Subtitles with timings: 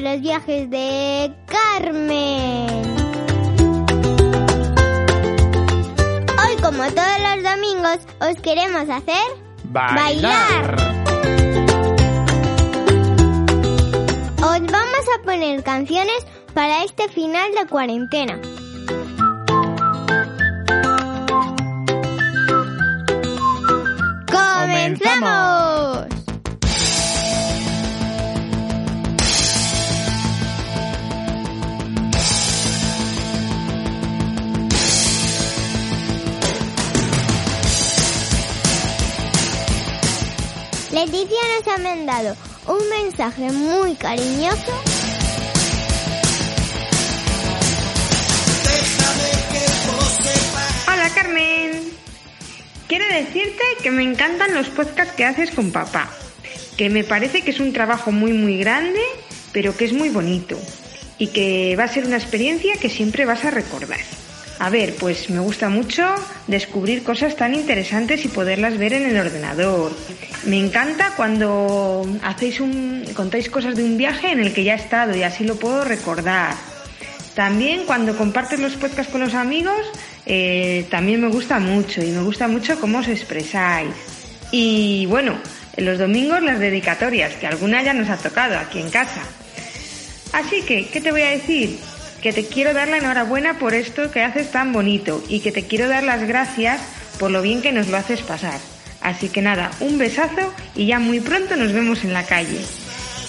[0.00, 2.96] a los viajes de Carmen.
[6.42, 9.24] Hoy, como todos los domingos, os queremos hacer
[9.64, 10.76] bailar.
[14.38, 18.40] Os vamos a poner canciones para este final de cuarentena.
[24.30, 25.79] ¡Comenzamos!
[41.00, 44.70] Leticia nos ha mandado un mensaje muy cariñoso.
[50.86, 51.70] Hola Carmen.
[52.86, 56.10] Quiero decirte que me encantan los podcasts que haces con papá,
[56.76, 59.00] que me parece que es un trabajo muy muy grande,
[59.52, 60.58] pero que es muy bonito
[61.16, 64.00] y que va a ser una experiencia que siempre vas a recordar.
[64.60, 66.04] A ver, pues me gusta mucho
[66.46, 69.90] descubrir cosas tan interesantes y poderlas ver en el ordenador.
[70.44, 74.76] Me encanta cuando hacéis un, contáis cosas de un viaje en el que ya he
[74.76, 76.54] estado y así lo puedo recordar.
[77.34, 79.80] También cuando compartes los podcasts con los amigos,
[80.26, 83.94] eh, también me gusta mucho y me gusta mucho cómo os expresáis.
[84.52, 85.38] Y bueno,
[85.74, 89.22] en los domingos las dedicatorias, que alguna ya nos ha tocado aquí en casa.
[90.34, 91.78] Así que, ¿qué te voy a decir?
[92.22, 95.66] Que te quiero dar la enhorabuena por esto que haces tan bonito y que te
[95.66, 96.80] quiero dar las gracias
[97.18, 98.58] por lo bien que nos lo haces pasar.
[99.00, 102.60] Así que nada, un besazo y ya muy pronto nos vemos en la calle.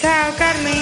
[0.02, 0.74] Chao, Carmen.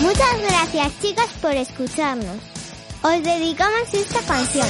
[0.00, 2.57] Muchas gracias chicas por escucharnos.
[3.02, 4.66] Os dedicamos esta canción.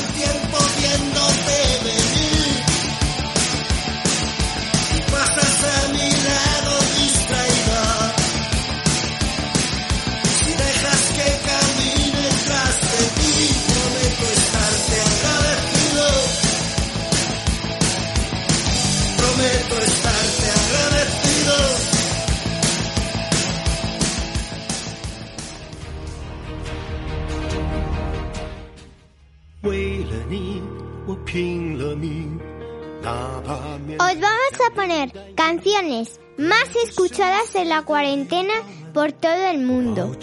[35.59, 38.55] Canciones más escuchadas en la cuarentena
[38.95, 40.17] por todo el mundo.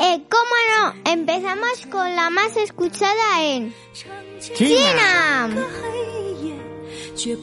[0.00, 0.94] Eh, ¿Cómo no?
[1.04, 3.72] Empezamos con la más escuchada en
[4.56, 5.50] China.
[7.16, 7.36] 绝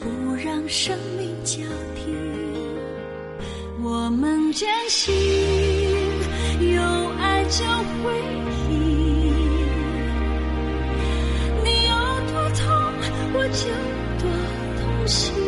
[13.37, 13.67] 我就
[14.19, 14.29] 多
[14.79, 15.43] 痛心。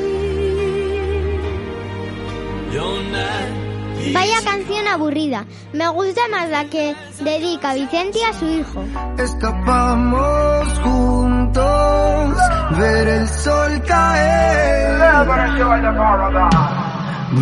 [4.13, 5.45] Vaya canción aburrida.
[5.73, 8.83] Me gusta más la que dedica Vicente a su hijo.
[9.17, 12.33] Escapamos juntos,
[12.78, 15.00] ver el sol caer.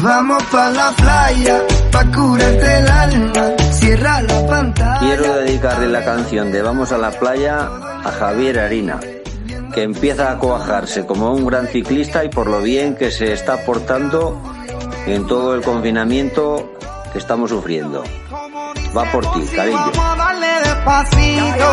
[0.01, 1.61] Vamos pa la playa,
[1.91, 3.43] pa curarte el alma.
[3.71, 4.99] Cierra la pantalla.
[4.99, 7.69] Quiero dedicarle la canción de Vamos a la playa
[8.03, 8.99] a Javier Harina,
[9.78, 13.64] que empieza a coajarse como un gran ciclista y por lo bien que se está
[13.64, 14.42] portando
[15.06, 16.72] en todo el confinamiento
[17.12, 18.02] que estamos sufriendo.
[18.96, 19.78] Va por ti, cariño.
[19.78, 21.66] Vamos a darle despacito,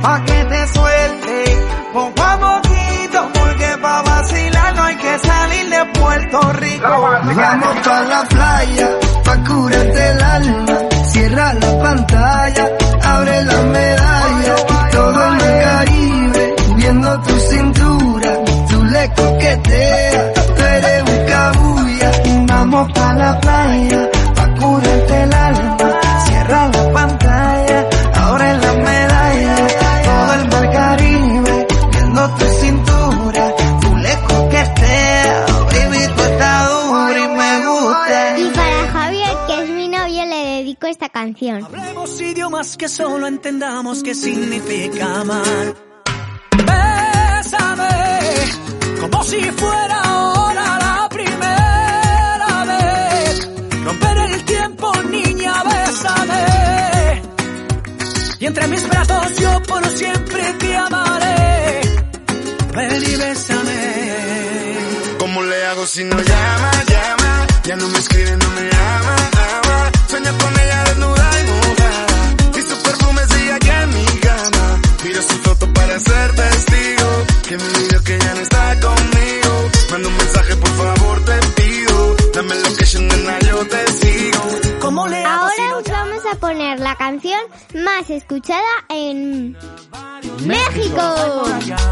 [0.00, 1.44] pa' que te suelte.
[1.92, 6.88] Poco a poquito, porque pa' vacilar no hay que salir de Puerto Rico.
[6.88, 8.90] Vamos pa' la playa,
[9.26, 10.78] pa' curarte el alma.
[11.10, 12.68] Cierra la pantalla,
[13.04, 14.56] abre la medalla.
[14.90, 16.31] Todo en el Caribe,
[16.92, 22.12] moviendo tu cintura, tú le coqueteas, tú eres un cabulla.
[22.46, 29.56] Vamos pa' la playa, pa' curarte el alma, cierra la pantalla, ahora en la medalla,
[30.04, 37.18] todo el mar Caribe, viendo tu cintura, tú le coqueteas, oh, baby, tú estás dura
[37.18, 38.38] y me gusta.
[38.38, 41.64] Y para Javier, que es mi novio, le dedico esta canción.
[41.64, 45.91] Hablemos idiomas que solo entendamos que significa amar.
[88.32, 89.54] Escuchada en
[90.46, 91.44] México.
[91.46, 91.91] Hay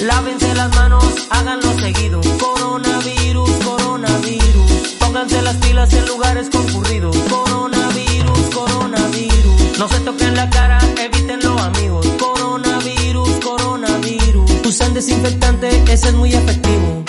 [0.00, 2.20] Lávense las manos, háganlo seguido.
[2.38, 4.96] Coronavirus, coronavirus.
[5.00, 7.16] Pónganse las pilas en lugares concurridos.
[7.28, 9.78] Coronavirus, coronavirus.
[9.78, 12.06] No se toquen la cara, evítenlo, amigos.
[12.16, 14.50] Coronavirus, coronavirus.
[14.64, 17.07] Usen desinfectante, ese es muy efectivo.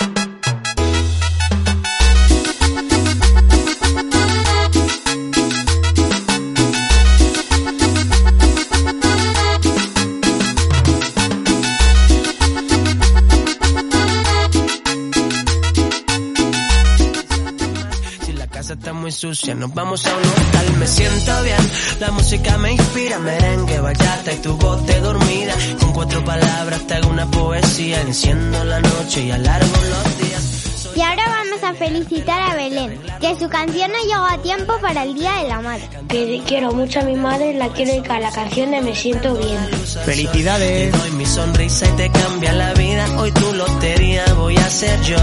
[19.19, 21.57] Sucia, nos vamos a un hotel, me siento bien.
[21.99, 25.53] La música me inspira, merengue, bachata y tu voz de dormida.
[25.77, 30.93] Con cuatro palabras te hago una poesía, enciendo la noche y alargo los días.
[30.95, 35.03] Y ahora vamos a felicitar a Belén, que su canción no llegó a tiempo para
[35.03, 35.89] el Día de la Madre.
[36.07, 39.35] Que quiero mucho a mi madre, la quiero dedicar a la canción de Me siento
[39.35, 39.59] bien.
[40.05, 40.91] Felicidades.
[40.91, 43.05] Te doy mi sonrisa y te cambia la vida.
[43.19, 45.17] Hoy tu lotería voy a ser yo.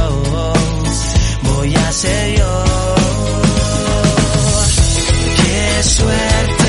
[1.45, 2.66] Voy a ser yo.
[5.83, 6.66] Suerte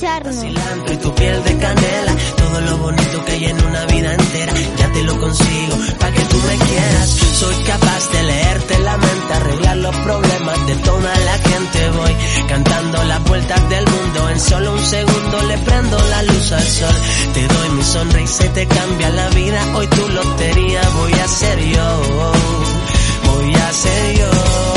[0.00, 0.92] escucharnos.
[0.92, 2.14] y tu piel de canela.
[2.36, 6.22] Todo lo bonito que hay en una vida entera, ya te lo consigo, para que
[6.22, 7.08] tú me quieras.
[7.40, 11.90] Soy capaz de leerte la mente, arreglar los problemas de toda la gente.
[11.90, 12.16] Voy
[12.48, 16.94] cantando las vueltas del mundo, en solo un segundo le prendo la luz al sol.
[17.34, 19.76] Te doy mi sonrisa y te cambia la vida.
[19.76, 22.32] Hoy tu lotería voy a ser yo,
[23.26, 24.69] voy a ser yo.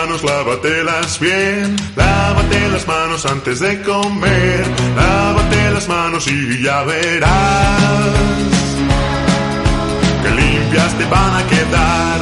[0.00, 1.76] Manos, lávatelas bien.
[1.96, 4.64] Lávate las manos antes de comer.
[4.96, 7.30] Lávate las manos y ya verás
[10.22, 12.20] que limpias te van a quedar.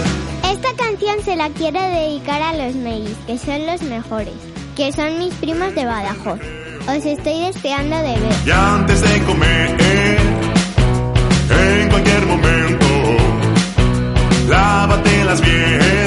[0.54, 4.34] Esta canción se la quiero dedicar a los Melis, que son los mejores,
[4.76, 6.40] que son mis primos de Badajoz.
[6.88, 8.32] Os estoy deseando de ver.
[8.46, 9.76] Y antes de comer,
[11.50, 12.86] en cualquier momento,
[14.48, 15.97] lávatelas bien.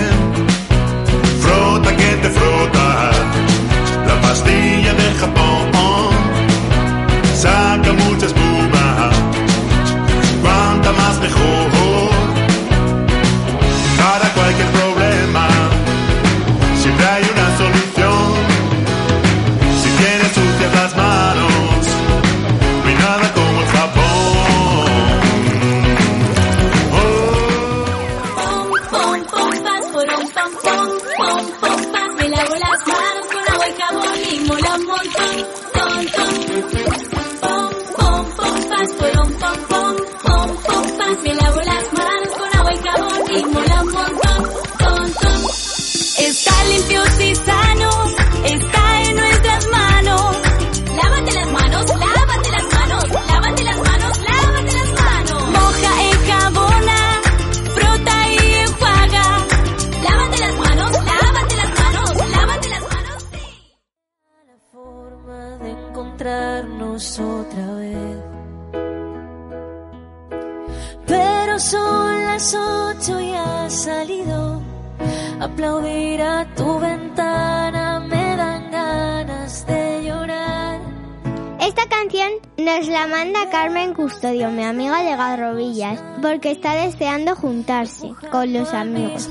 [82.78, 88.74] Nos la manda Carmen Custodio, mi amiga de Garrobillas, porque está deseando juntarse con los
[88.74, 89.30] amigos.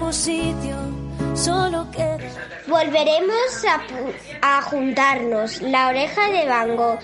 [2.68, 3.64] Volveremos
[4.42, 5.62] a, juntarnos.
[5.62, 6.98] La oreja de Van Gogh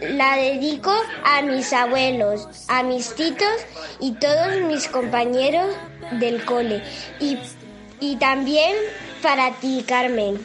[0.00, 0.94] la dedico
[1.24, 3.66] a mis abuelos, a mis titos
[4.00, 5.76] y todos mis compañeros
[6.12, 6.82] del cole.
[7.20, 7.38] Y,
[8.00, 8.74] y también
[9.22, 10.44] para ti, Carmen.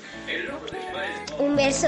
[1.40, 1.88] Un beso.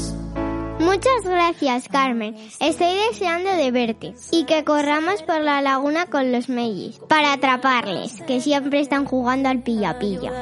[0.91, 2.35] Muchas gracias, Carmen.
[2.59, 8.21] Estoy deseando de verte y que corramos por la laguna con los mellis para atraparles,
[8.27, 10.33] que siempre están jugando al pilla-pilla.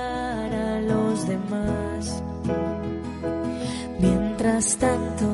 [4.00, 5.26] Mientras tanto,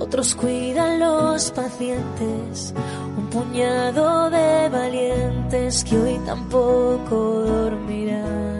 [0.00, 2.74] otros cuidan los pacientes,
[3.16, 8.59] un puñado de valientes que hoy tampoco dormirán.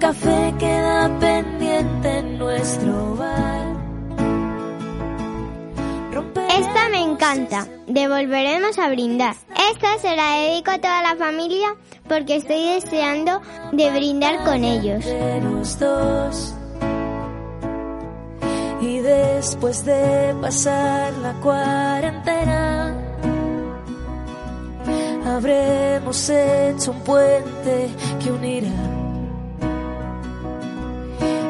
[0.00, 3.76] Café queda pendiente en nuestro bar.
[6.56, 7.66] Esta me encanta.
[7.88, 9.34] Devolveremos a brindar.
[9.72, 11.74] Esta se la dedico a toda la familia
[12.06, 15.04] porque estoy deseando de brindar con ellos.
[18.80, 22.94] Y después de pasar la cuarentena,
[25.26, 27.88] habremos hecho un puente
[28.22, 28.97] que unirá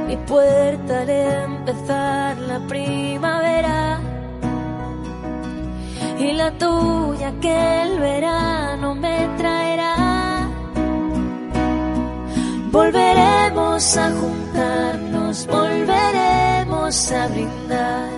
[0.08, 4.00] mi puerta al empezar la primavera
[6.18, 10.48] y la tuya que el verano me traerá.
[12.72, 18.08] Volveremos a juntarnos, volveremos a brindar.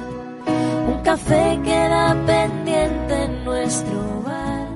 [0.93, 4.69] Un café queda pendiente en nuestro bar.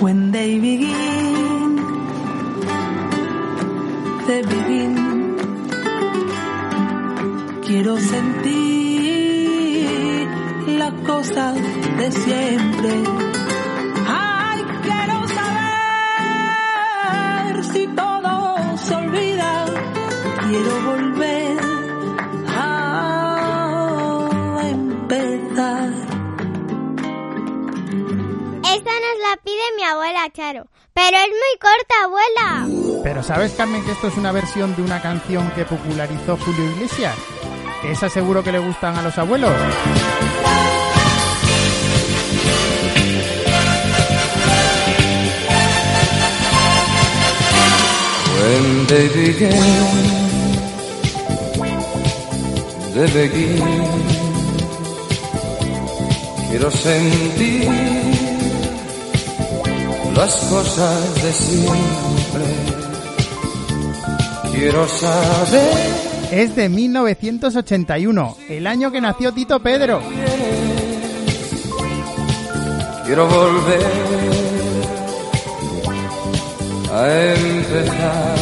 [0.00, 1.76] When they begin,
[4.26, 5.01] they begin.
[7.72, 8.52] Quiero sentir
[10.76, 13.02] las cosas de siempre.
[14.06, 16.44] Ay, quiero saber
[17.64, 19.64] si todo se olvida.
[20.42, 21.58] Quiero volver
[22.58, 23.40] a
[24.64, 25.88] empezar.
[28.64, 30.66] Esta nos la pide mi abuela Charo.
[30.92, 32.66] Pero es muy corta, abuela.
[33.02, 37.16] Pero ¿sabes, Carmen, que esto es una versión de una canción que popularizó Julio Iglesias?
[37.84, 39.50] Esa seguro que le gustan a los abuelos.
[48.38, 49.50] When they begin,
[52.94, 54.02] they begin.
[56.50, 57.68] Quiero sentir
[60.14, 62.44] las cosas de siempre.
[64.52, 70.00] Quiero saber Es de 1981, el año que nació Tito Pedro.
[73.04, 73.82] Quiero volver
[76.90, 78.36] a empezar.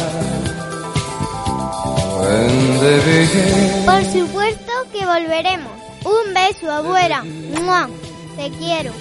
[3.85, 5.73] Por supuesto que volveremos.
[6.05, 7.25] Un beso, abuela.
[7.61, 7.89] ¡Mua!
[8.37, 8.93] Te quiero.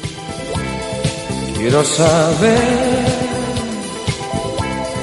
[1.57, 2.59] Quiero saber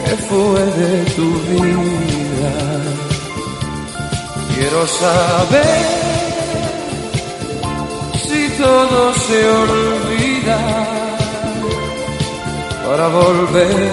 [0.03, 3.06] qué fue de tu vida.
[4.59, 5.85] Quiero saber
[8.25, 10.57] si todo se olvida
[12.83, 13.91] para volver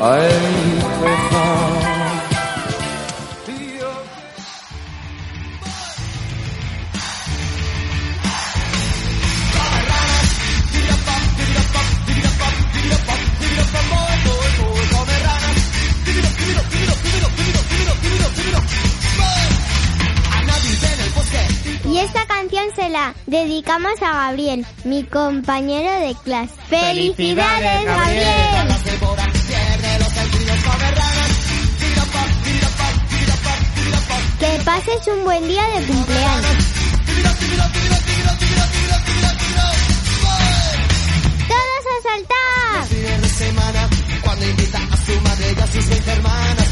[0.00, 1.99] a empezar.
[23.26, 26.54] Dedicamos a Gabriel, mi compañero de clase.
[26.68, 28.68] ¡Felicidades, Gabriel!
[34.38, 36.64] Que pases un buen día de cumpleaños.
[41.48, 42.88] ¡Todos a saltar!
[42.88, 43.88] Fines de semana,
[44.22, 46.69] cuando invita a su madre y a sus 20 hermanas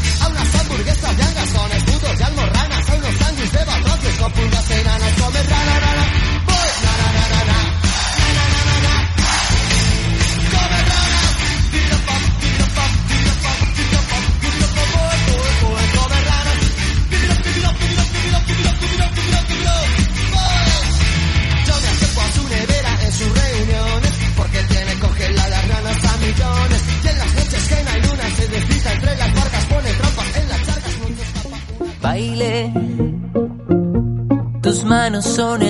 [4.35, 6.38] pulga fent anar com rana, rana.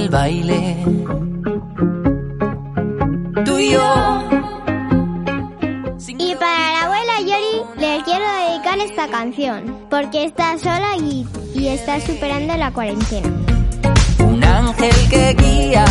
[0.10, 0.78] El baile.
[3.46, 4.30] Tú y yo.
[6.08, 11.26] Y para la abuela Yori le quiero dedicar esta canción, porque está sola y,
[11.56, 13.30] y está superando la cuarentena.
[14.20, 15.86] Un ángel que guía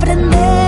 [0.00, 0.59] aprender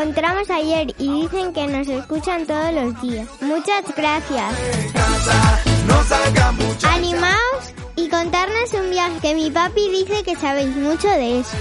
[0.00, 3.28] encontramos ayer y dicen que nos escuchan todos los días.
[3.40, 4.54] Muchas gracias.
[6.84, 11.56] Animaos y contarnos un viaje que mi papi dice que sabéis mucho de eso.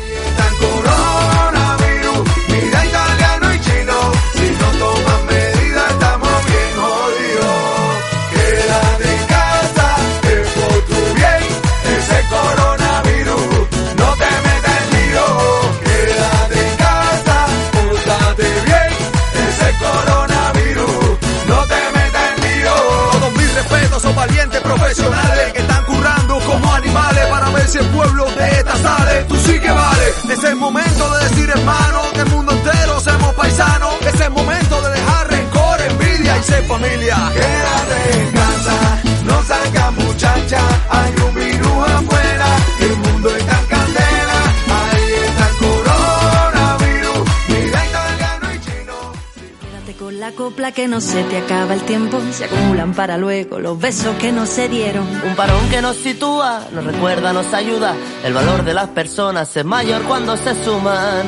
[50.00, 52.20] Con la copla que no se te acaba el tiempo.
[52.32, 55.06] Se acumulan para luego los besos que no se dieron.
[55.28, 57.94] Un parón que nos sitúa, nos recuerda, nos ayuda.
[58.24, 61.26] El valor de las personas es mayor cuando se suman.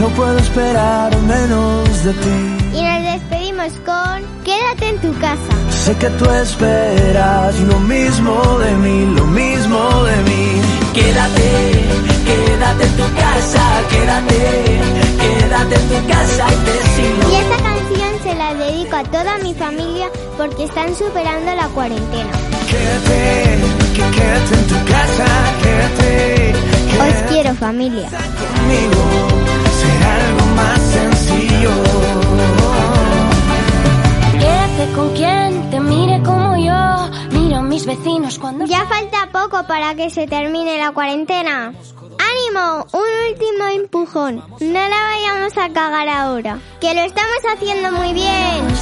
[0.00, 2.78] No puedo esperar menos de ti.
[2.78, 5.54] Y nos despedimos con Quédate en tu casa.
[5.70, 10.60] Sé que tú esperas lo mismo de mí, lo mismo de mí.
[10.92, 11.50] Quédate,
[12.26, 14.80] quédate en tu casa, quédate,
[15.20, 17.30] quédate en tu casa y te sigo.
[17.30, 17.83] Y
[18.64, 22.30] dedico a toda mi familia porque están superando la cuarentena.
[22.70, 23.58] Quédate,
[23.94, 25.26] que quédate en tu casa,
[25.62, 26.54] quédate.
[27.00, 28.08] Os quiero familia.
[38.66, 41.72] Ya falta poco para que se termine la cuarentena.
[42.56, 44.36] Un último empujón.
[44.60, 46.60] No la vayamos a cagar ahora.
[46.80, 48.76] Que lo estamos haciendo muy bien.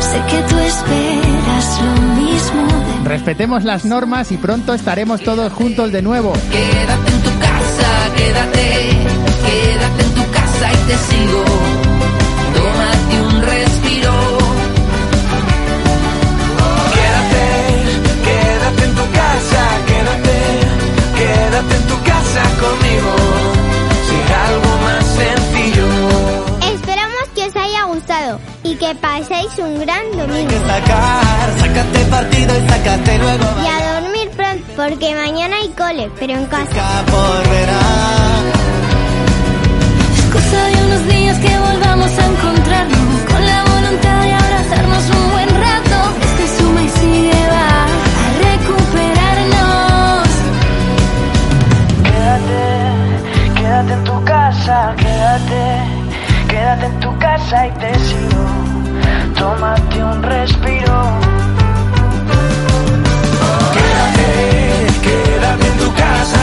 [0.00, 2.66] Sé que tú esperas lo mismo
[3.02, 6.34] de Respetemos las normas y pronto estaremos todos juntos de nuevo.
[6.50, 8.90] Quédate en tu casa, quédate,
[9.46, 11.85] quédate en tu casa y te sigo.
[28.86, 30.50] Que paséis un gran domingo.
[30.66, 33.44] Sacar, sácate partido y sácate luego.
[33.64, 37.04] Y a dormir pronto, porque mañana hay cole, pero en casa.
[40.16, 45.30] Es cosa de unos días que volvamos a encontrarnos con la voluntad de abrazarnos un
[45.32, 45.98] buen rato.
[46.28, 50.28] Este suma y sigue va a recuperarnos.
[52.06, 52.62] Quédate,
[53.56, 55.95] quédate en tu casa, quédate,
[56.56, 58.44] quédate en tu casa y te sigo.
[59.38, 60.96] Tómate un respiro.
[63.74, 64.28] Quédate,
[65.06, 66.42] quédate en tu casa,